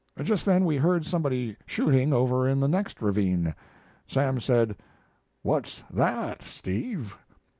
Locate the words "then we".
0.47-0.77